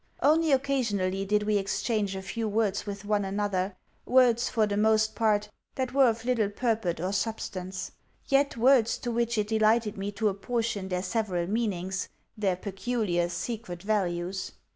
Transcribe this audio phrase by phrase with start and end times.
[0.23, 5.13] Only occasionally did we exchange a few words with one another words, for the most
[5.13, 7.91] part, that were of little purport or substance,
[8.27, 13.83] yet words to which it delighted me to apportion their several meanings, their peculiar secret
[13.83, 14.53] values.